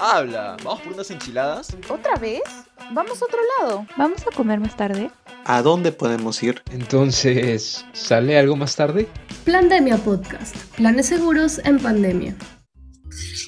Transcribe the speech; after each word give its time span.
Habla, 0.00 0.56
¿vamos 0.62 0.80
por 0.82 0.92
unas 0.92 1.10
enchiladas? 1.10 1.76
¿Otra 1.88 2.14
vez? 2.14 2.42
Vamos 2.92 3.20
a 3.20 3.24
otro 3.24 3.40
lado. 3.58 3.84
¿Vamos 3.96 4.22
a 4.22 4.36
comer 4.36 4.60
más 4.60 4.76
tarde? 4.76 5.10
¿A 5.44 5.60
dónde 5.60 5.90
podemos 5.90 6.40
ir? 6.40 6.62
Entonces, 6.70 7.84
¿sale 7.94 8.38
algo 8.38 8.54
más 8.54 8.76
tarde? 8.76 9.08
Plandemia 9.44 9.96
Podcast. 9.96 10.54
Planes 10.76 11.06
seguros 11.06 11.58
en 11.64 11.80
pandemia. 11.80 12.36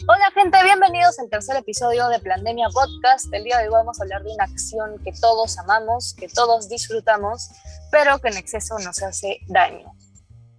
Hola 0.08 0.32
gente, 0.34 0.58
bienvenidos 0.64 1.20
al 1.20 1.30
tercer 1.30 1.56
episodio 1.56 2.08
de 2.08 2.18
Plandemia 2.18 2.66
Podcast. 2.70 3.32
El 3.32 3.44
día 3.44 3.58
de 3.58 3.68
hoy 3.68 3.72
vamos 3.72 4.00
a 4.00 4.02
hablar 4.02 4.24
de 4.24 4.32
una 4.32 4.42
acción 4.42 4.98
que 5.04 5.12
todos 5.12 5.56
amamos, 5.56 6.14
que 6.18 6.26
todos 6.26 6.68
disfrutamos, 6.68 7.48
pero 7.92 8.18
que 8.18 8.28
en 8.28 8.38
exceso 8.38 8.76
nos 8.80 9.00
hace 9.04 9.38
daño. 9.46 9.92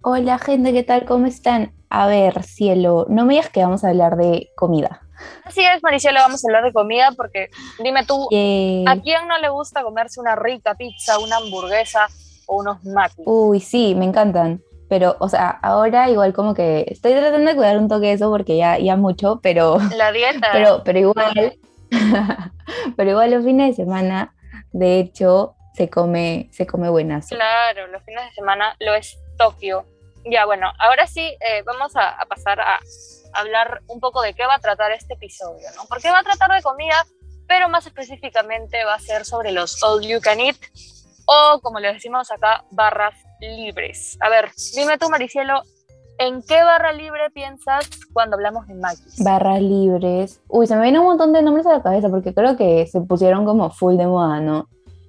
Hola 0.00 0.38
gente, 0.38 0.72
¿qué 0.72 0.84
tal? 0.84 1.04
¿Cómo 1.04 1.26
están? 1.26 1.74
A 1.90 2.06
ver, 2.06 2.44
cielo, 2.44 3.04
no 3.10 3.26
me 3.26 3.34
digas 3.34 3.50
que 3.50 3.62
vamos 3.62 3.84
a 3.84 3.90
hablar 3.90 4.16
de 4.16 4.48
comida. 4.56 5.01
Así 5.44 5.64
es, 5.64 5.82
Maricielo, 5.82 6.20
vamos 6.20 6.44
a 6.44 6.48
hablar 6.48 6.64
de 6.64 6.72
comida 6.72 7.10
porque 7.16 7.50
dime 7.82 8.04
tú, 8.06 8.28
Yay. 8.30 8.84
¿a 8.86 9.00
quién 9.00 9.26
no 9.28 9.38
le 9.38 9.48
gusta 9.48 9.82
comerse 9.82 10.20
una 10.20 10.36
rica 10.36 10.74
pizza, 10.74 11.18
una 11.18 11.36
hamburguesa 11.36 12.06
o 12.46 12.56
unos 12.60 12.82
maquis? 12.84 13.24
Uy, 13.26 13.60
sí, 13.60 13.94
me 13.94 14.04
encantan. 14.04 14.62
Pero, 14.88 15.16
o 15.20 15.28
sea, 15.28 15.48
ahora 15.62 16.10
igual 16.10 16.34
como 16.34 16.52
que 16.52 16.84
estoy 16.88 17.12
tratando 17.12 17.50
de 17.50 17.56
cuidar 17.56 17.78
un 17.78 17.88
toque 17.88 18.08
de 18.08 18.12
eso 18.12 18.30
porque 18.30 18.56
ya, 18.58 18.78
ya 18.78 18.94
mucho, 18.96 19.40
pero, 19.42 19.78
La 19.96 20.12
dieta. 20.12 20.50
pero, 20.52 20.82
pero 20.84 20.98
igual, 20.98 21.58
pero 22.96 23.10
igual 23.10 23.30
los 23.30 23.44
fines 23.44 23.76
de 23.76 23.84
semana, 23.84 24.34
de 24.72 25.00
hecho, 25.00 25.54
se 25.74 25.88
come, 25.88 26.48
se 26.52 26.66
come 26.66 26.90
buenas. 26.90 27.28
Claro, 27.28 27.86
los 27.86 28.02
fines 28.04 28.24
de 28.26 28.32
semana 28.32 28.76
lo 28.80 28.94
es 28.94 29.18
Tokio. 29.38 29.86
Ya, 30.30 30.44
bueno, 30.44 30.70
ahora 30.78 31.06
sí 31.06 31.20
eh, 31.20 31.62
vamos 31.64 31.96
a, 31.96 32.10
a 32.10 32.26
pasar 32.26 32.60
a 32.60 32.78
hablar 33.32 33.82
un 33.88 34.00
poco 34.00 34.22
de 34.22 34.34
qué 34.34 34.46
va 34.46 34.56
a 34.56 34.60
tratar 34.60 34.92
este 34.92 35.14
episodio, 35.14 35.68
¿no? 35.76 35.84
Porque 35.88 36.10
va 36.10 36.20
a 36.20 36.22
tratar 36.22 36.50
de 36.50 36.62
comida, 36.62 37.06
pero 37.46 37.68
más 37.68 37.86
específicamente 37.86 38.84
va 38.84 38.94
a 38.94 39.00
ser 39.00 39.24
sobre 39.24 39.52
los 39.52 39.82
all 39.82 40.02
you 40.02 40.20
can 40.20 40.40
eat 40.40 40.56
o 41.26 41.60
como 41.60 41.80
le 41.80 41.92
decimos 41.92 42.30
acá, 42.30 42.64
barras 42.70 43.14
libres. 43.40 44.18
A 44.20 44.28
ver, 44.28 44.50
dime 44.74 44.98
tú, 44.98 45.08
Maricielo, 45.08 45.62
¿en 46.18 46.42
qué 46.42 46.62
barra 46.62 46.92
libre 46.92 47.30
piensas 47.30 47.88
cuando 48.12 48.36
hablamos 48.36 48.66
de 48.66 48.74
maquis? 48.74 49.22
Barras 49.22 49.60
libres. 49.60 50.40
Uy, 50.48 50.66
se 50.66 50.74
me 50.74 50.82
vienen 50.82 51.00
un 51.00 51.08
montón 51.08 51.32
de 51.32 51.42
nombres 51.42 51.66
a 51.66 51.72
la 51.72 51.82
cabeza 51.82 52.08
porque 52.08 52.34
creo 52.34 52.56
que 52.56 52.86
se 52.86 53.00
pusieron 53.00 53.44
como 53.44 53.70
full 53.70 53.96
de 53.96 54.06
moda, 54.06 54.40
¿no? 54.40 54.68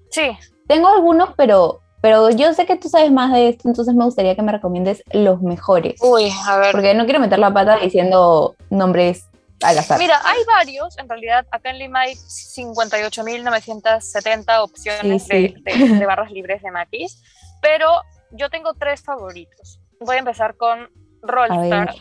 Sí, 0.10 0.38
Tengo 0.68 0.88
algunos, 0.88 1.30
pero, 1.36 1.82
pero 2.04 2.30
yo 2.32 2.54
sé 2.54 2.66
que 2.66 2.76
tú 2.76 2.90
sabes 2.90 3.14
más 3.14 3.32
de 3.32 3.48
esto, 3.48 3.70
entonces 3.70 3.96
me 3.96 4.04
gustaría 4.04 4.36
que 4.36 4.42
me 4.42 4.52
recomiendes 4.52 5.02
los 5.14 5.42
mejores. 5.42 5.96
uy, 6.02 6.30
a 6.46 6.58
ver. 6.58 6.73
Porque 6.73 6.94
no 6.94 7.06
quiero 7.06 7.22
meter 7.22 7.40
la 7.40 7.54
pata 7.54 7.78
diciendo 7.78 8.58
nombres 8.70 9.23
al 9.62 9.78
azar. 9.78 10.00
Mira, 10.00 10.20
hay 10.26 10.40
varios, 10.58 10.98
en 10.98 11.08
realidad 11.08 11.46
acá 11.50 11.70
en 11.70 11.80
Lima 11.80 12.02
hay 12.02 12.16
58.970 12.16 14.62
opciones 14.64 15.24
Sí, 15.24 15.48
sí. 15.48 15.56
De, 15.64 15.78
de- 15.78 16.00
de 16.00 16.06
barras 16.06 16.31
libres 16.31 16.62
de 16.62 16.72
maquis, 16.72 17.22
pero 17.62 17.88
yo 18.31 18.50
tengo 18.50 18.74
tres 18.74 19.02
favoritos. 19.02 19.80
Voy 20.00 20.16
a 20.18 20.20
empezar 20.20 20.56
con 20.58 20.90
Rollstar, 21.22 21.96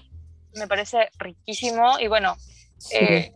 me 0.54 0.66
parece 0.66 1.10
riquísimo 1.18 1.98
y 2.00 2.08
bueno, 2.08 2.36
Sí. 2.78 2.96
eh, 2.98 3.32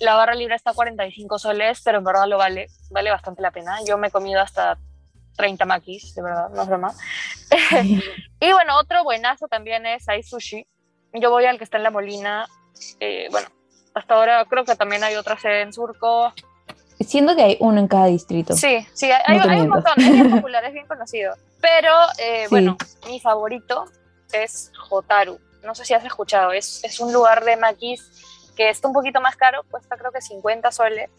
la 0.00 0.14
barra 0.14 0.34
libre 0.34 0.54
está 0.54 0.70
a 0.70 0.74
45 0.74 1.38
soles, 1.38 1.82
pero 1.84 1.98
en 1.98 2.04
verdad 2.04 2.26
lo 2.26 2.38
vale, 2.38 2.68
vale 2.90 3.10
bastante 3.10 3.42
la 3.42 3.50
pena. 3.50 3.78
Yo 3.86 3.98
me 3.98 4.08
he 4.08 4.10
comido 4.10 4.40
hasta 4.40 4.78
30 5.38 5.64
maquis, 5.64 6.14
de 6.14 6.22
verdad, 6.22 6.50
no 6.50 6.60
es 6.62 6.68
broma. 6.68 6.92
Y 8.40 8.52
bueno, 8.52 8.76
otro 8.78 9.02
buenazo 9.04 9.48
también 9.48 9.86
es 9.86 10.08
Ai 10.08 10.22
Sushi. 10.22 10.66
Yo 11.14 11.30
voy 11.30 11.46
al 11.46 11.58
que 11.58 11.64
está 11.64 11.76
en 11.78 11.82
La 11.84 11.90
Molina. 11.90 12.46
eh, 13.00 13.28
bueno, 13.30 13.48
hasta 13.94 14.14
ahora 14.14 14.44
creo 14.44 14.64
que 14.64 14.76
también 14.76 15.02
hay 15.02 15.14
otra 15.16 15.38
sede 15.38 15.62
en 15.62 15.72
Surco. 15.72 16.32
Siento 17.00 17.34
que 17.34 17.42
hay 17.42 17.56
uno 17.60 17.80
en 17.80 17.88
cada 17.88 18.06
distrito. 18.06 18.54
Sí, 18.54 18.86
sí, 18.92 19.10
hay, 19.10 19.38
No 19.38 19.44
te 19.44 19.50
hay 19.50 19.60
un 19.62 19.68
montón, 19.68 19.92
es 19.96 20.12
bien 20.12 20.30
popular, 20.30 20.64
es 20.64 20.72
bien 20.72 20.86
conocido. 20.86 21.34
Pero 21.60 21.92
eh, 22.18 22.44
Sí. 22.44 22.50
bueno, 22.50 22.76
mi 23.06 23.18
favorito 23.20 23.86
es 24.32 24.70
Jotaru. 24.88 25.38
No 25.64 25.74
sé 25.74 25.84
si 25.84 25.94
has 25.94 26.04
escuchado, 26.04 26.52
es, 26.52 26.82
es 26.84 27.00
un 27.00 27.12
lugar 27.12 27.44
de 27.44 27.56
maquis 27.56 28.52
que 28.56 28.68
está 28.68 28.86
un 28.88 28.94
poquito 28.94 29.20
más 29.20 29.34
caro, 29.36 29.62
cuesta 29.70 29.96
creo 29.96 30.10
que 30.12 30.20
50 30.20 30.70
soles, 30.72 31.10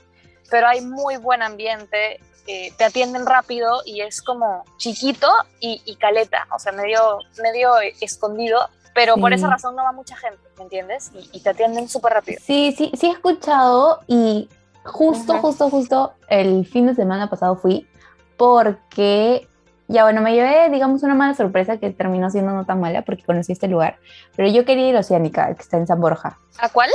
pero 0.50 0.68
hay 0.68 0.82
muy 0.82 1.18
buen 1.18 1.42
ambiente, 1.42 2.20
eh, 2.52 2.74
te 2.78 2.84
atienden 2.84 3.28
rápido 3.28 3.82
y 3.86 4.02
es 4.02 4.24
como 4.24 4.64
chiquito 4.78 5.28
y, 5.60 5.84
y 5.86 5.96
caleta, 5.98 6.48
o 6.52 6.58
sea, 6.58 6.72
medio, 6.72 7.20
medio 7.44 7.74
escondido, 8.02 8.68
pero 8.96 9.18
por 9.18 9.34
esa 9.34 9.48
razón 9.48 9.76
no 9.76 9.84
va 9.84 9.92
mucha 9.92 10.16
gente, 10.18 10.40
¿me 10.58 10.64
entiendes? 10.64 11.12
Y, 11.14 11.30
y 11.32 11.42
te 11.42 11.52
atienden 11.52 11.88
súper 11.88 12.14
rápido. 12.14 12.42
Sí, 12.44 12.74
sí, 12.76 12.92
sí 13.00 13.06
he 13.08 13.12
escuchado 13.12 14.00
y 14.08 14.50
justo, 14.84 15.38
justo, 15.38 15.70
justo 15.70 16.14
el 16.28 16.66
fin 16.66 16.88
de 16.88 16.96
semana 16.96 17.30
pasado 17.30 17.56
fui 17.56 17.88
porque, 18.36 19.48
ya 19.88 20.04
bueno, 20.04 20.22
me 20.22 20.34
llevé, 20.34 20.70
digamos, 20.70 21.04
una 21.04 21.14
mala 21.14 21.36
sorpresa 21.36 21.78
que 21.78 21.92
terminó 21.92 22.30
siendo 22.32 22.52
no 22.52 22.66
tan 22.66 22.80
mala 22.80 23.04
porque 23.04 23.24
conocí 23.24 23.52
este 23.52 23.68
lugar, 23.68 24.00
pero 24.36 24.50
yo 24.50 24.66
quería 24.66 24.88
ir 24.90 24.96
a 24.98 25.02
Oceánica, 25.02 25.54
que 25.54 25.62
está 25.62 25.78
en 25.78 25.86
San 25.86 26.02
Borja. 26.02 26.40
¿A 26.58 26.70
cuál? 26.70 26.90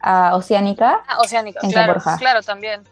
A 0.00 0.36
Oceánica, 0.36 1.02
Ah, 1.08 1.18
Oceánica, 1.20 1.60
En 1.64 1.70
claro, 1.72 1.94
Caborja. 1.94 2.16
claro, 2.18 2.42
también. 2.42 2.86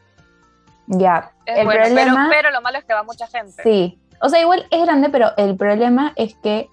Ya. 0.87 1.33
Es 1.47 1.59
el 1.59 1.65
bueno, 1.65 1.83
problema, 1.83 2.27
pero, 2.29 2.43
pero 2.43 2.51
lo 2.51 2.61
malo 2.63 2.79
es 2.79 2.85
que 2.85 2.95
va 2.95 3.03
mucha 3.03 3.27
gente. 3.27 3.63
sí. 3.63 3.99
O 4.21 4.29
sea, 4.31 4.41
igual 4.41 4.67
es 4.71 4.81
grande, 4.87 5.11
pero 5.11 5.33
el 5.37 5.55
problema 5.57 6.13
es 6.17 6.35
que 6.37 6.69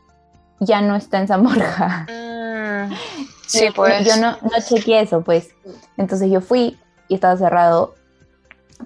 ya 0.61 0.79
no 0.81 0.95
está 0.95 1.17
en 1.19 1.27
San 1.27 1.43
Borja. 1.43 2.05
Mm, 2.09 2.93
sí, 3.47 3.65
Yo- 3.65 3.73
pues. 3.73 4.05
Yo 4.05 4.15
no, 4.21 4.37
no 4.41 4.51
chequeé 4.65 5.01
eso, 5.01 5.21
pues. 5.21 5.49
Entonces 5.97 6.29
yo 6.31 6.39
fui 6.39 6.79
y 7.09 7.15
estaba 7.15 7.35
cerrado, 7.35 7.95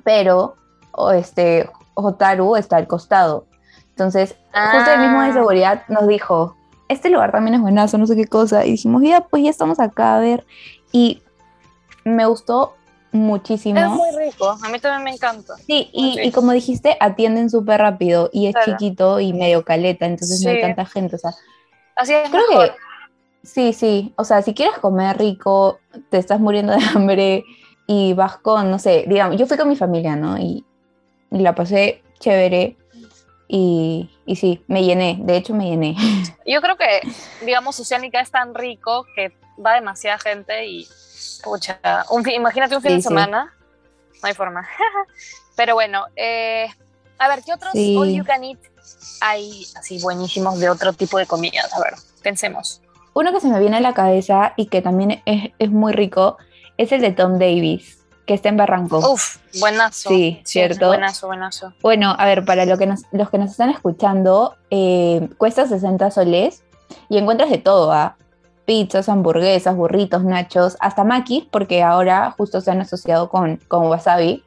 pero 0.03 0.56
o 0.94 1.12
este, 1.12 1.69
Jotaru 1.96 2.56
está 2.56 2.78
al 2.78 2.88
costado. 2.88 3.46
Entonces, 3.90 4.36
justo 4.74 4.92
el 4.92 5.00
mismo 5.02 5.22
de 5.22 5.30
Ah. 5.30 5.34
seguridad 5.34 5.84
nos 5.90 6.07
dijo, 6.07 6.56
este 6.88 7.09
lugar 7.09 7.31
también 7.31 7.56
es 7.56 7.62
buenazo, 7.62 7.97
no 7.97 8.07
sé 8.07 8.16
qué 8.16 8.25
cosa. 8.25 8.66
Y 8.66 8.72
dijimos, 8.72 9.03
ya, 9.03 9.22
pues 9.22 9.44
ya 9.44 9.50
estamos 9.50 9.80
acá 9.80 10.16
a 10.16 10.19
ver. 10.19 10.46
Y 10.92 11.22
me 12.03 12.25
gustó 12.25 12.75
muchísimo. 13.16 13.80
Es 13.80 13.90
muy 13.90 14.09
rico, 14.18 14.50
a 14.50 14.70
mí 14.70 14.80
también 14.80 15.03
me 15.03 15.12
encanta. 15.12 15.56
Sí, 15.68 15.90
y, 15.94 16.14
Sí. 16.16 16.20
y 16.24 16.31
como 16.31 16.52
dijiste, 16.52 16.98
atienden 17.00 17.50
súper 17.50 17.80
rápido 17.81 18.30
y 18.34 18.48
es 18.48 18.53
Claro. 18.53 18.72
chiquito 18.74 19.20
y 19.20 19.34
medio 19.34 19.64
caleta, 19.66 20.06
entonces 20.06 20.42
no 20.42 20.50
hay 20.50 20.58
Sí. 20.58 20.62
tanta 20.62 20.86
gente. 20.86 21.16
O 21.16 21.20
sea, 21.20 21.31
Así 21.98 22.14
es 22.14 22.30
Creo 22.30 22.44
mejor. 22.50 22.72
que 22.72 22.75
sí, 23.48 23.72
sí. 23.74 24.14
O 24.18 24.24
sea, 24.25 24.42
si 24.42 24.54
quieres 24.54 24.78
comer 24.80 25.18
rico, 25.18 25.80
te 26.09 26.18
estás 26.18 26.40
muriendo 26.42 26.74
de 26.74 26.80
hambre 26.96 27.44
y 27.88 28.14
vas 28.14 28.38
con, 28.38 28.70
no 28.70 28.80
sé, 28.80 29.06
digamos, 29.08 29.38
yo 29.38 29.48
fui 29.48 29.56
con 29.58 29.70
mi 29.70 29.75
familia, 29.78 30.16
¿no? 30.18 30.38
Y, 30.38 30.66
y 31.31 31.40
la 31.40 31.56
pasé 31.56 32.04
chévere 32.20 32.75
y, 33.48 34.09
y 34.25 34.36
sí, 34.36 34.64
me 34.68 34.84
llené. 34.84 35.20
De 35.22 35.38
hecho, 35.38 35.54
me 35.54 35.70
llené. 35.70 35.96
Yo 36.46 36.62
creo 36.62 36.75
que, 36.78 37.02
digamos, 37.46 37.80
Oceánica 37.80 38.20
es 38.20 38.31
tan 38.31 38.54
rico 38.56 39.06
que 39.16 39.31
va 39.64 39.75
demasiada 39.75 40.18
gente 40.20 40.66
y, 40.68 40.86
pucha, 41.44 41.80
un 42.09 42.24
fin- 42.24 42.36
imagínate 42.36 42.75
un 42.75 42.81
fin 42.81 42.91
Sí, 42.91 42.96
de 42.97 43.02
sí. 43.02 43.08
semana, 43.09 43.53
no 44.22 44.28
hay 44.28 44.34
forma. 44.34 44.68
Pero 45.56 45.74
bueno, 45.75 46.06
eh, 46.16 46.68
a 47.18 47.28
ver, 47.28 47.41
¿qué 47.44 47.53
otros 47.53 47.72
Sí. 47.74 47.96
all 47.97 48.12
you 48.13 48.24
can 48.25 48.44
eat 48.44 48.59
hay 49.22 49.66
así 49.78 50.00
buenísimos 50.02 50.59
de 50.59 50.69
otro 50.69 50.94
tipo 50.94 51.18
de 51.18 51.25
comidas? 51.25 51.74
A 51.74 51.80
ver, 51.80 51.94
pensemos. 52.22 52.81
Uno 53.13 53.31
que 53.31 53.40
se 53.40 53.47
me 53.47 53.59
viene 53.59 53.78
a 53.78 53.81
la 53.81 53.94
cabeza 53.94 54.53
y 54.58 54.66
que 54.68 54.81
también 54.81 55.22
es, 55.25 55.52
es 55.58 55.72
muy 55.72 55.94
rico 55.94 56.38
es 56.78 56.91
el 56.91 57.00
de 57.00 57.12
Tom 57.12 57.40
Davis, 57.40 58.00
que 58.25 58.34
está 58.34 58.50
en 58.50 58.57
Barranco. 58.57 58.97
Uf, 59.09 59.38
buenazo. 59.62 60.09
Sí, 60.09 60.42
cierto. 60.44 60.88
Buenazo, 60.88 61.28
buenazo. 61.28 61.74
Bueno, 61.81 62.13
a 62.19 62.25
ver, 62.25 62.44
para 62.44 62.66
lo 62.66 62.78
que 62.78 62.86
nos- 62.86 63.03
los 63.13 63.30
que 63.30 63.38
nos 63.38 63.52
están 63.52 63.69
escuchando, 63.69 64.57
eh, 64.72 65.30
cuesta 65.38 65.66
60 65.68 66.12
soles 66.12 66.63
y 67.07 67.18
encuentras 67.18 67.50
de 67.50 67.59
todo, 67.59 67.94
¿ah? 67.94 68.18
Pizzas, 68.66 69.09
hamburguesas, 69.09 69.76
burritos, 69.76 70.24
nachos, 70.24 70.76
hasta 70.80 71.03
maquis, 71.03 71.46
porque 71.52 71.84
ahora 71.84 72.31
justo 72.38 72.62
se 72.62 72.72
han 72.72 72.81
asociado 72.81 73.30
con, 73.30 73.57
con 73.68 73.88
wasabi. 73.88 74.44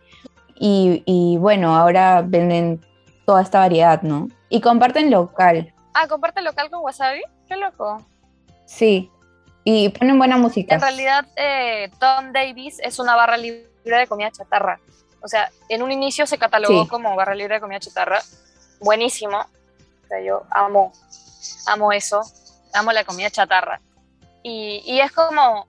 Y, 0.60 1.02
y 1.06 1.36
bueno, 1.38 1.76
ahora 1.76 2.22
venden 2.26 2.84
toda 3.26 3.42
esta 3.42 3.60
variedad, 3.60 4.02
¿no? 4.02 4.28
Y 4.48 4.60
comparten 4.60 5.10
local, 5.10 5.72
Ah, 5.94 6.06
comparte 6.08 6.42
local 6.42 6.70
con 6.70 6.80
wasabi. 6.82 7.20
Qué 7.48 7.56
loco. 7.56 8.04
sí. 8.66 9.10
Y 9.64 9.90
ponen 9.90 10.16
buena 10.16 10.38
música. 10.38 10.76
En 10.76 10.80
realidad, 10.80 11.26
eh, 11.36 11.90
Tom 12.00 12.32
Davis 12.32 12.78
es 12.82 12.98
una 12.98 13.16
barra 13.16 13.36
libre 13.36 13.66
de 13.84 14.06
comida 14.06 14.30
chatarra. 14.30 14.80
O 15.20 15.28
sea, 15.28 15.50
en 15.68 15.82
un 15.82 15.92
inicio 15.92 16.26
se 16.26 16.38
catalogó 16.38 16.84
Sí. 16.84 16.88
como 16.88 17.14
barra 17.16 17.34
libre 17.34 17.56
de 17.56 17.60
comida 17.60 17.78
chatarra. 17.78 18.20
Buenísimo. 18.80 19.36
O 19.38 20.06
sea, 20.08 20.22
yo 20.22 20.44
amo, 20.50 20.92
amo 21.66 21.92
eso. 21.92 22.22
Amo 22.72 22.92
la 22.92 23.04
comida 23.04 23.28
chatarra. 23.28 23.78
Y, 24.42 24.82
y 24.84 25.00
es 25.00 25.12
como, 25.12 25.66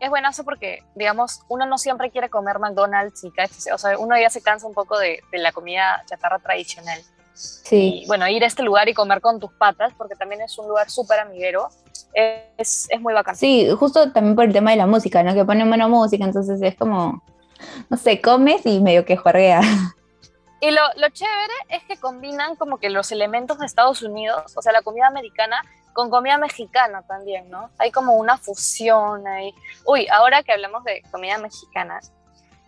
es 0.00 0.10
buenazo 0.10 0.44
porque, 0.44 0.82
digamos, 0.94 1.40
uno 1.48 1.66
no 1.66 1.78
siempre 1.78 2.10
quiere 2.10 2.28
comer 2.28 2.58
McDonald's 2.58 3.24
y 3.24 3.30
KFC. 3.30 3.72
O 3.72 3.78
sea, 3.78 3.98
uno 3.98 4.18
ya 4.18 4.30
se 4.30 4.42
cansa 4.42 4.66
un 4.66 4.74
poco 4.74 4.98
de, 4.98 5.22
de 5.30 5.38
la 5.38 5.52
comida 5.52 6.02
chatarra 6.06 6.38
tradicional. 6.38 7.00
Sí. 7.34 8.02
Y 8.02 8.06
bueno, 8.06 8.26
ir 8.28 8.44
a 8.44 8.46
este 8.46 8.62
lugar 8.62 8.88
y 8.88 8.94
comer 8.94 9.20
con 9.20 9.38
tus 9.38 9.52
patas, 9.52 9.92
porque 9.96 10.14
también 10.14 10.40
es 10.40 10.58
un 10.58 10.68
lugar 10.68 10.90
súper 10.90 11.20
amiguero, 11.20 11.68
es, 12.14 12.86
es 12.90 13.00
muy 13.00 13.12
bacán. 13.12 13.36
Sí, 13.36 13.68
justo 13.78 14.10
también 14.12 14.34
por 14.34 14.44
el 14.44 14.52
tema 14.52 14.70
de 14.70 14.78
la 14.78 14.86
música, 14.86 15.22
¿no? 15.22 15.34
Que 15.34 15.44
ponen 15.44 15.68
buena 15.68 15.86
música, 15.86 16.24
entonces 16.24 16.60
es 16.62 16.74
como, 16.76 17.22
no 17.90 17.96
sé, 17.96 18.20
comes 18.20 18.64
y 18.64 18.80
medio 18.80 19.04
que 19.04 19.16
juerguea. 19.16 19.60
Y 20.58 20.70
lo, 20.70 20.80
lo 20.96 21.10
chévere 21.10 21.52
es 21.68 21.84
que 21.84 21.98
combinan 21.98 22.56
como 22.56 22.78
que 22.78 22.88
los 22.88 23.12
elementos 23.12 23.58
de 23.58 23.66
Estados 23.66 24.00
Unidos, 24.00 24.56
o 24.56 24.62
sea, 24.62 24.72
la 24.72 24.80
comida 24.80 25.06
americana, 25.06 25.60
con 25.96 26.10
comida 26.10 26.36
mexicana 26.36 27.00
también, 27.06 27.48
¿no? 27.48 27.70
Hay 27.78 27.90
como 27.90 28.16
una 28.16 28.36
fusión 28.36 29.26
ahí. 29.26 29.54
Uy, 29.86 30.06
ahora 30.08 30.42
que 30.42 30.52
hablamos 30.52 30.84
de 30.84 31.00
comida 31.10 31.38
mexicana, 31.38 32.00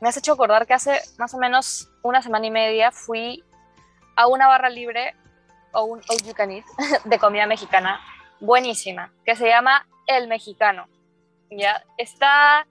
me 0.01 0.09
has 0.09 0.17
hecho 0.17 0.33
acordar 0.33 0.67
que 0.67 0.73
hace 0.73 0.99
más 1.19 1.35
o 1.35 1.39
menos 1.39 1.91
una 2.03 2.23
semana 2.23 2.47
y 2.47 2.51
media 2.51 2.91
fui 2.91 3.45
a 4.17 4.29
una 4.29 4.49
barra 4.49 4.71
libre 4.71 5.15
o 5.73 5.85
un 5.85 6.01
all 6.09 6.65
de 7.05 7.19
comida 7.19 7.47
mexicana 7.47 8.01
buenísima, 8.41 9.13
que 9.27 9.37
se 9.37 9.47
llama 9.47 9.87
El 10.07 10.27
Mexicano. 10.27 10.89
Ya 11.51 11.85
está, 11.99 12.67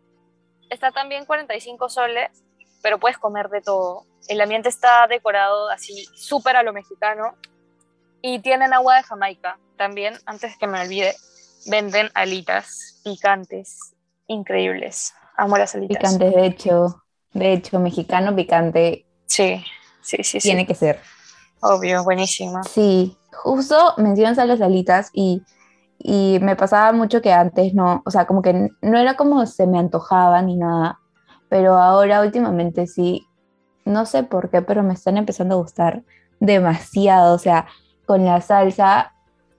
está 0.72 0.92
también 0.92 1.26
45 1.26 1.88
soles, 1.88 2.32
pero 2.82 2.98
puedes 2.98 3.20
comer 3.20 3.50
de 3.50 3.62
todo. 3.62 4.08
El 4.28 4.42
ambiente 4.42 4.70
está 4.70 5.06
decorado 5.06 5.70
así 5.70 6.08
súper 6.16 6.56
a 6.56 6.64
lo 6.64 6.74
mexicano 6.74 7.36
y 8.24 8.40
tienen 8.40 8.74
agua 8.74 8.96
de 8.96 9.04
Jamaica. 9.04 9.60
También, 9.78 10.16
antes 10.26 10.58
que 10.58 10.68
me 10.68 10.82
olvide, 10.82 11.16
venden 11.68 12.10
alitas 12.14 13.00
picantes 13.04 13.96
increíbles. 14.28 15.14
Amo 15.36 15.58
las 15.58 15.76
alitas. 15.76 15.98
Picantes, 15.98 16.34
de 16.34 16.46
hecho, 16.46 17.04
de 17.34 17.54
hecho, 17.54 17.80
mexicano 17.80 18.36
picante 18.36 19.06
Sí, 19.28 19.64
sí, 20.02 20.18
sí, 20.24 20.40
sí. 20.40 20.40
tiene 20.40 20.66
que 20.66 20.74
ser. 20.74 21.00
Obvio, 21.62 22.04
buenísima. 22.04 22.64
Sí, 22.64 23.18
justo 23.32 23.94
mencionas 23.98 24.40
a 24.40 24.46
las 24.46 24.62
alitas 24.62 25.10
y, 25.14 25.44
y 26.00 26.40
me 26.42 26.56
pasaba 26.56 26.92
mucho 26.94 27.22
que 27.22 27.32
antes 27.34 27.74
no, 27.74 28.02
o 28.06 28.12
sea, 28.12 28.26
como 28.26 28.42
que 28.42 28.70
no 28.82 28.98
era 28.98 29.16
como 29.16 29.46
se 29.46 29.68
me 29.68 29.80
antojaba 29.80 30.42
ni 30.42 30.56
nada, 30.56 31.00
pero 31.50 31.78
ahora 31.78 32.22
últimamente 32.22 32.88
sí, 32.88 33.28
no 33.86 34.06
sé 34.06 34.24
por 34.24 34.50
qué, 34.50 34.62
pero 34.62 34.84
me 34.84 34.94
están 34.94 35.18
empezando 35.18 35.56
a 35.56 35.60
gustar 35.60 36.04
demasiado, 36.40 37.36
o 37.36 37.40
sea, 37.40 37.68
con 38.06 38.26
la 38.26 38.42
salsa, 38.42 39.14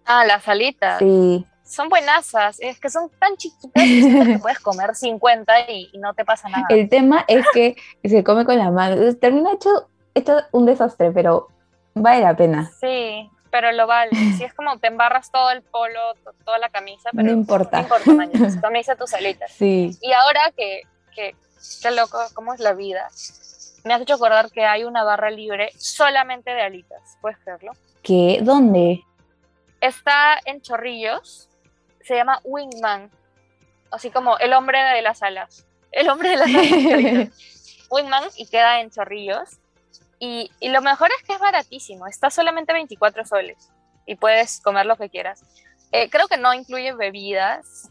Ah, 0.08 0.25
las 0.25 0.49
alitas. 0.49 0.99
sí, 0.99 1.44
Son 1.64 1.88
buenasas. 1.90 2.56
Es 2.60 2.81
que 2.81 2.88
son 2.88 3.10
tan 3.20 3.37
chiquitas 3.37 3.82
que 3.84 4.38
puedes 4.43 4.58
comer 4.58 4.94
50 4.94 5.70
y, 5.70 5.90
y 5.93 5.99
no 5.99 6.14
te 6.14 6.25
pasa 6.25 6.49
nada. 6.49 6.66
el 6.70 6.88
tema 6.88 7.25
es 7.28 7.44
que 7.52 7.76
se 8.05 8.25
come 8.25 8.44
con 8.44 8.56
la 8.58 8.70
mano, 8.70 8.96
termina 9.16 9.52
hecho, 9.52 9.88
hecho 10.14 10.38
un 10.52 10.64
desastre, 10.66 11.12
pero 11.12 11.49
vale 11.94 12.22
la 12.22 12.34
pena, 12.37 12.70
Sí, 12.81 13.28
pero 13.50 13.70
lo 13.72 13.87
vale. 13.87 14.10
Si 14.38 14.44
es 14.44 14.55
como 14.55 14.78
te 14.78 14.87
embarras 14.87 15.31
todo 15.31 15.50
el 15.50 15.62
polo, 15.62 16.00
to- 16.25 16.32
toda 16.44 16.58
la 16.58 16.70
camisa, 16.70 17.10
pero 17.12 17.25
no 17.25 17.32
importa. 17.32 17.78
No 17.78 17.82
importa, 17.82 18.12
mañana. 18.14 18.96
Tus 18.99 19.12
alitas. 19.14 19.52
Sí, 19.52 19.90
Y 20.00 20.12
ahora 20.12 20.40
que, 20.56 20.82
que, 21.14 21.37
qué 21.82 21.90
loco, 21.90 22.19
cómo 22.34 22.55
es 22.55 22.60
la 22.60 22.72
vida, 22.72 23.08
me 23.84 23.93
has 23.94 24.00
hecho 24.00 24.14
acordar 24.14 24.50
que 24.50 24.64
hay 24.64 24.84
una 24.84 25.05
barra 25.05 25.31
libre 25.31 25.70
solamente 25.76 26.50
de 26.50 26.62
alitas. 26.62 27.00
¿Puedes 27.20 27.38
creerlo? 27.38 27.72
¿qué? 28.02 28.38
¿Dónde? 28.43 29.02
Está 29.81 30.39
en 30.45 30.61
Chorrillos, 30.61 31.49
se 32.03 32.17
llama 32.17 32.41
Wingman, 32.45 33.11
así 33.91 34.11
como 34.11 34.39
el 34.39 34.53
hombre 34.53 34.83
de 34.83 35.03
las 35.03 35.23
alas. 35.23 35.67
El 35.93 36.09
hombre 36.09 36.31
de 36.31 36.37
las 36.37 36.49
alas. 36.49 37.29
Wingman 37.91 38.25
y 38.37 38.47
queda 38.47 38.81
en 38.81 38.91
Chorrillos. 38.91 39.59
Y, 40.19 40.51
y 40.59 40.71
lo 40.71 40.83
mejor 40.83 41.11
es 41.17 41.27
que 41.27 41.35
es 41.35 41.39
baratísimo, 41.39 42.07
está 42.07 42.29
solamente 42.29 42.73
24 42.73 43.25
soles 43.25 43.71
y 44.05 44.17
puedes 44.17 44.61
comer 44.61 44.87
lo 44.87 44.97
que 44.97 45.11
quieras. 45.11 45.43
Eh, 45.93 46.11
creo 46.11 46.27
que 46.29 46.37
no 46.37 46.53
incluye 46.53 46.93
bebidas 46.93 47.91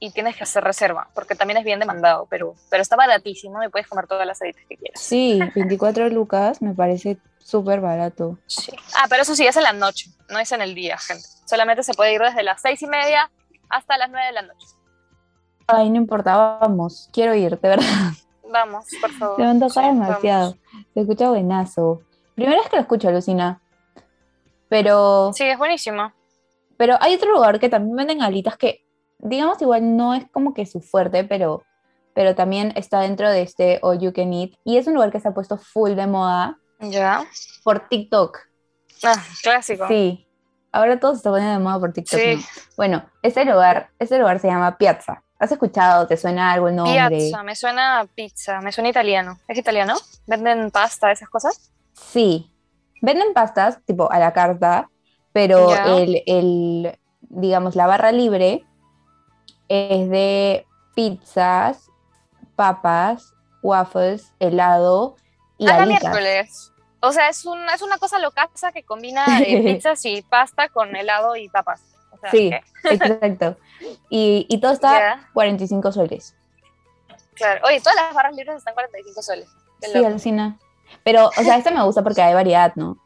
y 0.00 0.10
tienes 0.12 0.36
que 0.36 0.44
hacer 0.44 0.62
reserva 0.62 1.08
porque 1.14 1.34
también 1.34 1.58
es 1.58 1.64
bien 1.64 1.80
demandado, 1.80 2.26
pero, 2.30 2.54
pero 2.70 2.82
está 2.82 2.94
baratísimo 2.96 3.62
y 3.64 3.68
puedes 3.68 3.86
comer 3.88 4.06
todas 4.06 4.26
las 4.26 4.40
alitas 4.42 4.62
que 4.68 4.76
quieras. 4.76 5.00
Sí, 5.00 5.40
24 5.54 6.08
lucas 6.08 6.62
me 6.62 6.74
parece 6.74 7.18
súper 7.38 7.80
barato. 7.80 8.38
Sí. 8.46 8.72
Ah, 8.94 9.06
pero 9.08 9.22
eso 9.22 9.34
sí, 9.34 9.46
es 9.46 9.56
en 9.56 9.62
la 9.64 9.72
noche, 9.72 10.10
no 10.28 10.38
es 10.38 10.52
en 10.52 10.60
el 10.62 10.74
día, 10.74 10.98
gente. 10.98 11.26
Solamente 11.46 11.82
se 11.82 11.94
puede 11.94 12.14
ir 12.14 12.20
desde 12.20 12.42
las 12.42 12.60
seis 12.60 12.80
y 12.82 12.86
media 12.86 13.30
hasta 13.70 13.96
las 13.98 14.10
9 14.10 14.26
de 14.26 14.32
la 14.32 14.42
noche. 14.42 14.66
Ay, 15.66 15.90
no 15.90 15.96
importa, 15.96 16.58
vamos, 16.60 17.08
quiero 17.12 17.34
ir, 17.34 17.58
de 17.58 17.68
verdad. 17.68 17.84
Vamos, 18.50 18.86
por 19.00 19.12
favor. 19.12 19.36
Se 19.36 19.42
me 19.42 19.48
antoja 19.50 19.80
Sí, 19.82 19.86
demasiado. 19.86 20.50
vamos. 20.72 20.86
Se 20.94 21.00
escucha 21.00 21.28
buenazo. 21.28 22.00
Primera 22.34 22.58
vez 22.60 22.70
que 22.70 22.76
lo 22.76 22.82
escucho, 22.82 23.10
Lucina. 23.10 23.60
Pero, 24.68 25.32
Sí, 25.34 25.44
es 25.44 25.58
buenísimo. 25.58 26.12
pero 26.76 26.96
hay 27.00 27.14
otro 27.14 27.32
lugar 27.32 27.58
que 27.58 27.68
también 27.68 27.96
venden 27.96 28.22
alitas 28.22 28.56
que, 28.56 28.84
digamos, 29.18 29.60
igual 29.62 29.96
no 29.96 30.14
es 30.14 30.26
como 30.30 30.54
que 30.54 30.66
su 30.66 30.80
fuerte, 30.80 31.24
pero, 31.24 31.62
pero 32.14 32.34
también 32.34 32.72
está 32.76 33.00
dentro 33.00 33.30
de 33.30 33.42
este 33.42 33.78
All 33.82 33.98
You 33.98 34.12
Can 34.12 34.32
Eat. 34.32 34.50
Y 34.64 34.76
es 34.76 34.86
un 34.86 34.94
lugar 34.94 35.10
que 35.10 35.20
se 35.20 35.28
ha 35.28 35.34
puesto 35.34 35.56
full 35.58 35.92
de 35.92 36.06
moda 36.06 36.58
Ya. 36.80 37.24
por 37.64 37.88
TikTok. 37.88 38.38
Ah, 39.04 39.22
clásico. 39.42 39.86
Sí. 39.88 40.26
Ahora 40.72 40.98
todo 41.00 41.12
se 41.12 41.18
está 41.18 41.30
poniendo 41.30 41.54
de 41.54 41.64
moda 41.64 41.78
por 41.80 41.92
TikTok. 41.92 42.20
Sí. 42.20 42.36
¿no? 42.36 42.42
Bueno, 42.76 43.04
este 43.22 43.44
lugar, 43.44 43.90
este 43.98 44.18
lugar 44.18 44.38
se 44.40 44.48
llama 44.48 44.76
Piazza. 44.76 45.22
¿Has 45.38 45.52
escuchado? 45.52 46.06
¿Te 46.08 46.16
suena 46.16 46.52
algo 46.52 46.68
el 46.68 46.74
nombre? 46.76 46.94
Piazza, 47.08 47.42
me 47.44 47.54
suena 47.54 48.00
a 48.00 48.06
pizza, 48.06 48.60
me 48.60 48.72
suena 48.72 48.88
italiano. 48.90 49.38
¿Es 49.46 49.56
italiano? 49.56 49.94
¿Venden 50.26 50.70
pasta, 50.72 51.12
esas 51.12 51.28
cosas? 51.28 51.72
Sí. 51.92 52.52
Venden 53.00 53.32
pastas, 53.32 53.78
tipo 53.84 54.10
a 54.10 54.18
la 54.18 54.32
carta, 54.32 54.90
pero 55.32 55.72
el, 55.96 56.22
el, 56.26 56.98
digamos, 57.20 57.76
la 57.76 57.86
barra 57.86 58.10
libre 58.10 58.64
es 59.68 60.08
de 60.10 60.66
pizzas, 60.94 61.90
papas, 62.56 63.34
waffles, 63.62 64.32
helado 64.40 65.16
y 65.58 65.66
a 65.68 65.76
la 65.76 65.82
alitas. 65.82 66.02
miércoles. 66.02 66.72
O 67.00 67.12
sea, 67.12 67.28
es, 67.28 67.44
un, 67.44 67.58
es 67.70 67.82
una 67.82 67.98
cosa 67.98 68.18
locaza 68.18 68.72
que 68.72 68.82
combina 68.82 69.24
eh, 69.40 69.62
pizzas 69.64 70.04
y 70.04 70.22
pasta 70.22 70.68
con 70.68 70.94
helado 70.96 71.36
y 71.36 71.48
papas. 71.48 71.82
O 72.10 72.18
sea, 72.18 72.30
Sí, 72.30 72.50
que- 72.50 72.62
exacto. 72.94 73.56
Y, 74.10 74.46
y 74.48 74.58
todo 74.60 74.72
está 74.72 74.98
Ya. 74.98 75.28
45 75.34 75.92
soles. 75.92 76.34
claro. 77.34 77.60
Oye, 77.66 77.80
todas 77.80 77.94
las 77.96 78.14
barras 78.14 78.34
libres 78.34 78.56
están 78.56 78.74
45 78.74 79.22
soles. 79.22 79.48
Sí, 79.80 80.04
alucina. 80.04 80.58
Pero, 81.04 81.28
o 81.28 81.42
sea, 81.42 81.56
este 81.56 81.70
me 81.70 81.82
gusta 81.84 82.02
porque 82.02 82.22
hay 82.22 82.34
variedad, 82.34 82.72
¿no? 82.74 82.98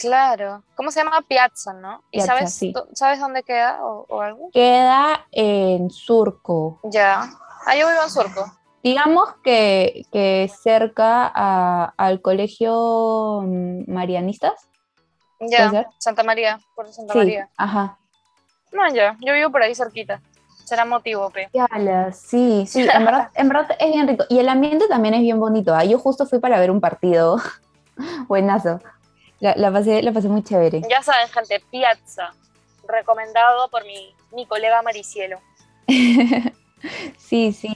Claro. 0.00 0.62
¿Cómo 0.76 0.90
se 0.90 1.04
llama? 1.04 1.20
Piazza, 1.28 1.74
¿no? 1.74 2.02
¿Y 2.10 2.16
Piazza, 2.18 2.32
sabes, 2.36 2.54
sí. 2.54 2.72
sabes 2.94 3.20
dónde 3.20 3.42
queda 3.42 3.84
o, 3.84 4.06
o 4.08 4.20
algo? 4.22 4.48
Queda 4.50 5.26
en 5.30 5.90
Surco. 5.90 6.80
Ya. 6.84 7.28
Ah, 7.66 7.76
yo 7.76 7.86
vivo 7.86 8.02
en 8.02 8.10
Surco. 8.10 8.50
Digamos 8.82 9.28
que, 9.44 10.06
que 10.10 10.50
cerca 10.62 11.30
a- 11.34 11.92
al 11.98 12.22
colegio 12.22 13.42
Marianistas. 13.86 14.54
Ya. 15.38 15.90
Santa 15.98 16.22
María, 16.22 16.58
por 16.74 16.90
Santa 16.90 17.12
Sí, 17.12 17.18
María. 17.18 17.48
ajá. 17.58 17.98
No, 18.72 18.88
ya. 18.94 19.16
Yo 19.20 19.34
vivo 19.34 19.50
por 19.50 19.62
ahí 19.62 19.74
cerquita. 19.74 20.22
Será 20.64 20.86
motivo, 20.86 21.28
pe. 21.28 21.50
Yala, 21.52 22.12
sí, 22.12 22.64
sí, 22.66 22.80
en 22.94 23.04
verdad, 23.04 23.30
en 23.34 23.48
verdad 23.48 23.76
es 23.78 23.92
bien 23.92 24.08
rico. 24.08 24.24
Y 24.30 24.38
el 24.38 24.48
ambiente 24.48 24.88
también 24.88 25.12
es 25.12 25.20
bien 25.20 25.38
bonito. 25.38 25.74
¿ah? 25.74 25.84
Yo 25.84 25.98
justo 25.98 26.24
fui 26.24 26.38
para 26.38 26.58
ver 26.58 26.70
un 26.70 26.80
partido. 26.80 27.36
Buenazo. 28.28 28.80
La, 29.40 29.54
la 29.56 29.72
pasé, 29.72 30.02
la 30.02 30.12
pasé 30.12 30.28
muy 30.28 30.42
chévere. 30.44 30.82
Ya 30.88 31.02
saben, 31.02 31.28
gente, 31.28 31.62
Piazza. 31.70 32.34
Recomendado 32.86 33.68
por 33.70 33.84
mi, 33.84 34.14
mi 34.32 34.46
colega 34.46 34.82
Maricielo. 34.82 35.40
Sí, 37.18 37.52
sí. 37.52 37.68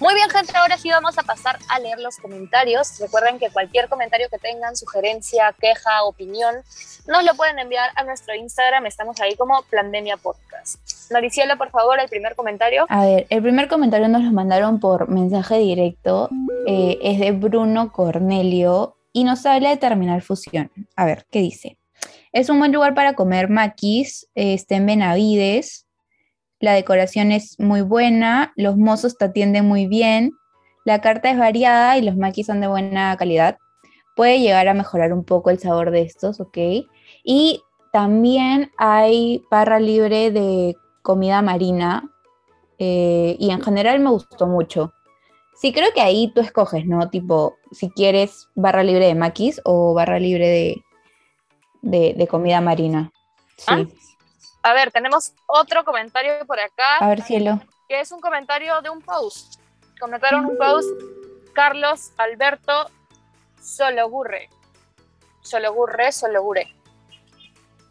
Muy 0.00 0.14
bien, 0.14 0.28
gente, 0.30 0.52
ahora 0.56 0.76
sí 0.76 0.90
vamos 0.90 1.16
a 1.16 1.22
pasar 1.22 1.58
a 1.68 1.78
leer 1.78 1.98
los 2.00 2.16
comentarios. 2.16 2.98
Recuerden 3.00 3.38
que 3.38 3.50
cualquier 3.50 3.88
comentario 3.88 4.28
que 4.30 4.38
tengan, 4.38 4.76
sugerencia, 4.76 5.54
queja, 5.60 6.02
opinión, 6.04 6.56
nos 7.06 7.24
lo 7.24 7.34
pueden 7.34 7.58
enviar 7.58 7.90
a 7.94 8.02
nuestro 8.04 8.34
Instagram. 8.34 8.86
Estamos 8.86 9.20
ahí 9.20 9.36
como 9.36 9.62
Plandemia 9.70 10.16
Podcast. 10.16 10.78
Maricielo, 11.12 11.56
por 11.56 11.70
favor, 11.70 12.00
el 12.00 12.08
primer 12.08 12.34
comentario. 12.34 12.84
A 12.88 13.04
ver, 13.06 13.26
el 13.30 13.42
primer 13.42 13.68
comentario 13.68 14.08
nos 14.08 14.22
lo 14.22 14.32
mandaron 14.32 14.80
por 14.80 15.08
mensaje 15.08 15.58
directo. 15.58 16.28
eh, 16.66 16.98
es 17.02 17.18
de 17.20 17.32
Bruno 17.32 17.92
Cornelio 17.92 18.96
y 19.12 19.24
nos 19.24 19.44
habla 19.46 19.70
de 19.70 19.76
Terminal 19.76 20.22
Fusión. 20.22 20.70
A 20.96 21.04
ver, 21.04 21.26
¿qué 21.30 21.40
dice? 21.40 21.78
Es 22.32 22.48
un 22.48 22.58
buen 22.58 22.72
lugar 22.72 22.94
para 22.94 23.14
comer 23.14 23.48
maquis, 23.48 24.28
eh, 24.34 24.54
está 24.54 24.76
en 24.76 24.86
Benavides. 24.86 25.86
La 26.60 26.72
decoración 26.72 27.32
es 27.32 27.58
muy 27.58 27.82
buena, 27.82 28.52
los 28.56 28.76
mozos 28.76 29.18
te 29.18 29.24
atienden 29.26 29.66
muy 29.66 29.86
bien, 29.86 30.32
la 30.84 31.00
carta 31.00 31.30
es 31.30 31.38
variada 31.38 31.98
y 31.98 32.02
los 32.02 32.16
maquis 32.16 32.46
son 32.46 32.60
de 32.60 32.68
buena 32.68 33.16
calidad. 33.16 33.58
Puede 34.16 34.40
llegar 34.40 34.68
a 34.68 34.74
mejorar 34.74 35.12
un 35.12 35.24
poco 35.24 35.50
el 35.50 35.58
sabor 35.58 35.90
de 35.90 36.02
estos, 36.02 36.40
¿ok? 36.40 36.58
Y 37.24 37.60
también 37.92 38.70
hay 38.78 39.42
barra 39.50 39.78
libre 39.80 40.30
de 40.30 40.76
comida 41.02 41.42
marina 41.42 42.10
eh, 42.78 43.36
y 43.38 43.50
en 43.50 43.60
general 43.60 44.00
me 44.00 44.10
gustó 44.10 44.46
mucho. 44.46 44.92
Sí, 45.60 45.72
creo 45.72 45.92
que 45.92 46.00
ahí 46.00 46.32
tú 46.34 46.40
escoges, 46.40 46.86
¿no? 46.86 47.10
Tipo, 47.10 47.56
si 47.70 47.90
quieres 47.90 48.48
barra 48.54 48.82
libre 48.82 49.06
de 49.06 49.14
maquis 49.14 49.60
o 49.64 49.94
barra 49.94 50.18
libre 50.18 50.48
de, 50.48 50.84
de, 51.82 52.14
de 52.14 52.26
comida 52.26 52.60
marina. 52.60 53.12
Sí. 53.56 53.66
Ah. 53.68 53.84
A 54.64 54.72
ver, 54.74 54.92
tenemos 54.92 55.34
otro 55.46 55.84
comentario 55.84 56.46
por 56.46 56.60
acá. 56.60 56.98
A 56.98 57.08
ver, 57.08 57.22
cielo. 57.22 57.60
que 57.88 58.00
es 58.00 58.12
un 58.12 58.20
comentario 58.20 58.80
de 58.80 58.90
un 58.90 59.02
post. 59.02 59.60
Comentaron 59.98 60.46
un 60.46 60.56
post 60.56 60.88
Carlos 61.52 62.12
Alberto 62.16 62.90
Sologurre. 63.60 64.48
Sologurre, 65.42 66.12
Sologure. 66.12 66.74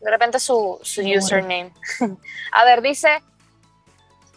De 0.01 0.09
repente 0.09 0.39
su, 0.39 0.79
su 0.81 1.01
username. 1.01 1.73
a 2.53 2.65
ver, 2.65 2.81
dice, 2.81 3.21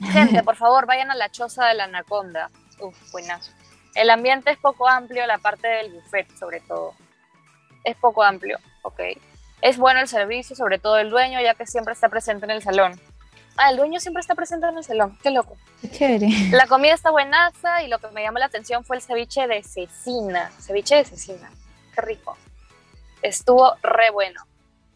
gente, 0.01 0.43
por 0.43 0.57
favor, 0.57 0.87
vayan 0.87 1.11
a 1.11 1.15
la 1.15 1.31
choza 1.31 1.67
de 1.67 1.75
la 1.75 1.85
anaconda. 1.85 2.51
Uf, 2.85 3.13
buenazo. 3.13 3.51
El 3.95 4.11
ambiente 4.11 4.51
es 4.51 4.59
poco 4.59 4.89
amplio, 4.89 5.27
la 5.27 5.39
parte 5.39 5.69
del 5.69 5.93
buffet 5.93 6.29
sobre 6.37 6.61
todo. 6.61 6.95
Es 7.85 7.97
poco 7.97 8.23
amplio, 8.23 8.59
ok. 8.83 9.01
Es 9.63 9.79
bueno 9.79 10.01
el 10.01 10.09
servicio, 10.09 10.55
sobre 10.55 10.79
todo 10.79 10.99
el 10.99 11.11
dueño, 11.11 11.41
ya 11.41 11.55
que 11.55 11.67
siempre 11.67 11.95
está 11.95 12.09
presente 12.09 12.45
en 12.45 12.51
el 12.51 12.63
salón. 12.63 13.01
Ah, 13.57 13.71
el 13.71 13.77
dueño 13.77 14.01
siempre 14.01 14.21
está 14.21 14.35
presente 14.35 14.67
en 14.67 14.77
el 14.77 14.85
salón. 14.85 15.17
Qué 15.23 15.31
loco. 15.31 15.57
Qué 15.81 15.91
chévere. 15.91 16.29
La 16.51 16.67
comida 16.67 16.93
está 16.93 17.11
buenaza 17.11 17.83
y 17.83 17.89
lo 17.89 17.99
que 17.99 18.09
me 18.09 18.23
llamó 18.23 18.39
la 18.39 18.47
atención 18.47 18.85
fue 18.85 18.97
el 18.97 19.03
ceviche 19.03 19.47
de 19.47 19.63
cecina. 19.63 20.51
Ceviche 20.61 20.97
de 20.97 21.05
cecina. 21.05 21.51
Qué 21.95 22.01
rico. 22.03 22.37
Estuvo 23.23 23.75
re 23.83 24.11
bueno. 24.11 24.43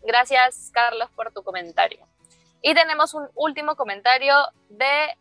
Gracias, 0.02 0.70
Carlos, 0.72 1.08
por 1.14 1.32
tu 1.32 1.42
comentario. 1.42 2.04
Y 2.60 2.74
tenemos 2.74 3.14
un 3.14 3.28
último 3.36 3.76
comentario 3.76 4.34
de 4.68 5.16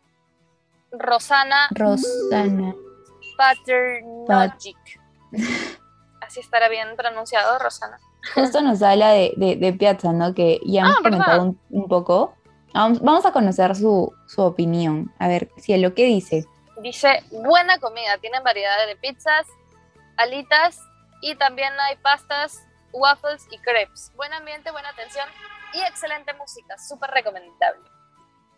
Rosana 0.92 1.68
Rosana. 1.72 2.74
Paternogic. 3.38 4.78
Así 6.22 6.40
estará 6.40 6.68
bien 6.70 6.96
pronunciado, 6.96 7.58
Rosana. 7.60 8.00
Justo 8.36 8.62
nos 8.62 8.82
habla 8.82 9.12
de, 9.12 9.34
de, 9.38 9.56
de 9.56 9.74
Piazza, 9.74 10.12
¿no? 10.12 10.34
Que 10.34 10.60
ya 10.66 10.82
hemos 10.82 10.98
Ah, 10.98 11.00
comentado 11.04 11.44
un, 11.44 11.60
un 11.70 11.88
poco. 11.88 12.34
Vamos, 12.74 13.00
vamos 13.02 13.26
a 13.26 13.32
conocer 13.32 13.76
su, 13.76 14.14
su 14.28 14.42
opinión. 14.42 15.14
A 15.20 15.28
ver, 15.28 15.50
Cielo, 15.58 15.94
¿qué 15.94 16.06
dice? 16.06 16.46
Dice, 16.82 17.24
buena 17.32 17.80
comida, 17.80 18.18
tienen 18.20 18.44
variedad 18.44 18.86
de 18.88 18.96
pizzas, 18.98 19.48
alitas 20.18 20.80
y 21.22 21.36
también 21.36 21.72
hay 21.80 21.96
pastas, 21.98 22.60
waffles 22.92 23.48
y 23.52 23.58
crepes. 23.60 24.12
Buen 24.16 24.34
ambiente, 24.34 24.72
buena 24.72 24.90
atención 24.90 25.26
y 25.74 25.80
excelente 25.82 26.34
música, 26.34 26.78
súper 26.78 27.10
recomendable. 27.12 27.90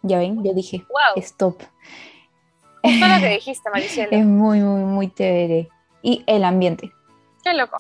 Ya 0.02 0.18
ven, 0.18 0.44
yo 0.44 0.54
dije, 0.54 0.86
Wow, 0.90 1.22
stop. 1.22 1.62
Justo 2.82 3.08
lo 3.08 3.20
que 3.20 3.30
dijiste, 3.36 3.70
Maricielo. 3.70 4.10
Es 4.12 4.26
muy, 4.26 4.60
muy, 4.60 4.84
muy 4.84 5.14
chévere. 5.14 5.70
Y 6.02 6.24
el 6.28 6.44
ambiente. 6.44 6.92
Qué 7.44 7.54
loco. 7.54 7.78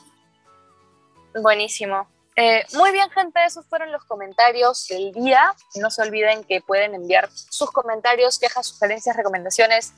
Buenísimo. 1.41 2.07
Eh, 2.35 2.65
muy 2.77 2.91
bien, 2.91 3.09
gente, 3.09 3.43
esos 3.45 3.65
fueron 3.65 3.91
los 3.91 4.05
comentarios 4.05 4.87
del 4.87 5.11
día. 5.11 5.53
No 5.75 5.89
se 5.89 6.01
olviden 6.01 6.43
que 6.45 6.61
pueden 6.61 6.95
enviar 6.95 7.29
sus 7.31 7.69
comentarios, 7.71 8.39
quejas, 8.39 8.67
sugerencias, 8.67 9.15
recomendaciones, 9.17 9.93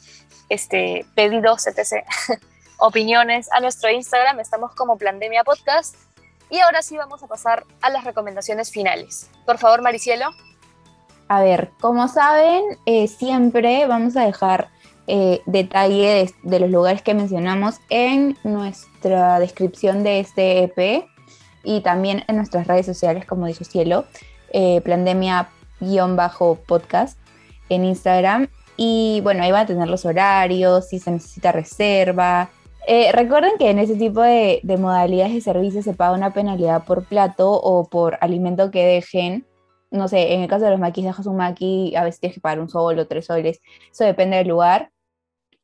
este, 0.49 1.05
pedidos, 1.15 1.67
etc. 1.67 2.03
opiniones 2.79 3.47
a 3.51 3.59
nuestro 3.59 3.91
Instagram. 3.91 4.39
Estamos 4.39 4.73
como 4.73 4.97
Plandemia 4.97 5.43
Podcast. 5.43 5.95
Y 6.49 6.59
ahora 6.59 6.81
sí 6.81 6.97
vamos 6.97 7.21
a 7.21 7.27
pasar 7.27 7.63
a 7.81 7.91
las 7.91 8.03
recomendaciones 8.03 8.71
finales. 8.71 9.29
Por 9.45 9.59
favor, 9.59 9.81
Maricielo. 9.83 10.31
A 11.27 11.41
ver, 11.41 11.69
como 11.79 12.07
saben, 12.07 12.63
eh, 12.85 13.07
siempre 13.07 13.85
vamos 13.85 14.17
a 14.17 14.25
dejar 14.25 14.69
eh, 15.13 15.41
detalle 15.45 16.07
de, 16.07 16.33
de 16.43 16.59
los 16.61 16.71
lugares 16.71 17.01
que 17.01 17.13
mencionamos 17.13 17.81
en 17.89 18.37
nuestra 18.45 19.39
descripción 19.39 20.05
de 20.05 20.21
este 20.21 20.63
EP 20.63 21.03
y 21.65 21.81
también 21.81 22.23
en 22.29 22.37
nuestras 22.37 22.65
redes 22.65 22.85
sociales, 22.85 23.25
como 23.25 23.45
dijo 23.45 23.65
Cielo, 23.65 24.05
eh, 24.53 24.79
Plandemia-podcast 24.85 27.19
en 27.67 27.83
Instagram. 27.83 28.47
Y 28.77 29.19
bueno, 29.21 29.43
ahí 29.43 29.51
van 29.51 29.63
a 29.63 29.67
tener 29.67 29.89
los 29.89 30.05
horarios, 30.05 30.87
si 30.87 30.99
se 30.99 31.11
necesita 31.11 31.51
reserva. 31.51 32.49
Eh, 32.87 33.11
recuerden 33.11 33.51
que 33.59 33.69
en 33.69 33.79
ese 33.79 33.95
tipo 33.95 34.21
de, 34.21 34.61
de 34.63 34.77
modalidades 34.77 35.33
de 35.33 35.41
servicio 35.41 35.83
se 35.83 35.93
paga 35.93 36.13
una 36.13 36.31
penalidad 36.31 36.85
por 36.85 37.03
plato 37.03 37.51
o 37.51 37.89
por 37.89 38.17
alimento 38.21 38.71
que 38.71 38.85
dejen 38.85 39.45
no 39.91 40.07
sé, 40.07 40.35
en 40.35 40.41
el 40.41 40.47
caso 40.47 40.63
de 40.63 40.71
los 40.71 40.79
maquis, 40.79 41.03
dejas 41.03 41.27
un 41.27 41.35
maqui, 41.35 41.97
a 41.97 42.05
veces 42.05 42.21
tienes 42.21 42.35
que 42.35 42.41
pagar 42.41 42.61
un 42.61 42.69
sol 42.69 42.97
o 42.97 43.07
tres 43.07 43.25
soles, 43.25 43.59
eso 43.91 44.05
depende 44.05 44.37
del 44.37 44.47
lugar. 44.47 44.89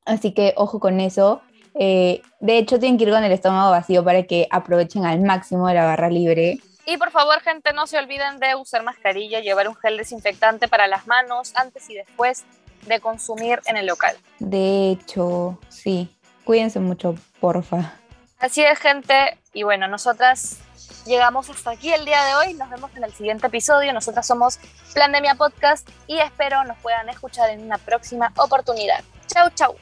Así 0.08 0.32
que 0.32 0.54
ojo 0.56 0.80
con 0.80 1.00
eso. 1.00 1.42
Eh, 1.76 2.22
de 2.40 2.58
hecho, 2.58 2.80
tienen 2.80 2.98
que 2.98 3.04
ir 3.04 3.12
con 3.12 3.24
el 3.24 3.32
estómago 3.32 3.70
vacío 3.70 4.04
para 4.04 4.24
que 4.24 4.48
aprovechen 4.50 5.06
al 5.06 5.22
máximo 5.22 5.68
de 5.68 5.76
la 5.76 5.86
barra 5.86 6.10
libre. 6.10 6.60
Y 6.86 6.98
por 6.98 7.12
favor, 7.12 7.42
gente, 7.42 7.74
no 7.74 7.86
se 7.86 7.98
olviden 7.98 8.40
de 8.40 8.56
usar 8.56 8.82
mascarilla, 8.82 9.42
llevar 9.42 9.68
un 9.68 9.76
gel 9.76 9.98
desinfectante 9.98 10.70
para 10.70 10.88
las 10.88 11.06
manos 11.06 11.52
antes 11.56 11.90
y 11.90 11.96
después 11.96 12.46
de 12.88 13.02
consumir 13.02 13.60
en 13.66 13.76
el 13.76 13.86
local. 13.86 14.16
De 14.40 14.92
hecho, 14.92 15.60
sí, 15.68 16.10
cuídense 16.46 16.80
mucho, 16.80 17.16
porfa. 17.42 17.94
Así 18.40 18.64
es, 18.64 18.80
gente. 18.80 19.38
Y 19.54 19.64
bueno, 19.64 19.90
nosotras 19.90 20.60
llegamos 21.06 21.50
hasta 21.50 21.72
aquí 21.72 21.92
el 21.92 22.06
día 22.06 22.24
de 22.24 22.36
hoy. 22.36 22.54
Nos 22.54 22.70
vemos 22.70 22.92
en 22.96 23.04
el 23.04 23.14
siguiente 23.14 23.48
episodio. 23.48 23.92
Nosotras 23.92 24.26
somos 24.26 24.58
Plandemia 24.94 25.36
Podcast 25.36 25.88
y 26.08 26.18
espero 26.20 26.64
nos 26.64 26.78
puedan 26.78 27.10
escuchar 27.10 27.50
en 27.50 27.64
una 27.64 27.78
próxima 27.78 28.32
oportunidad. 28.38 29.04
Chau, 29.28 29.50
chau. 29.50 29.76